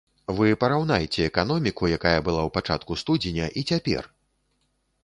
Вы 0.37 0.47
параўнайце 0.63 1.27
эканоміку, 1.31 1.91
якая 1.99 2.17
была 2.27 2.41
ў 2.45 2.49
пачатку 2.57 2.91
студзеня, 3.05 3.53
і 3.61 3.67
цяпер! 3.75 4.03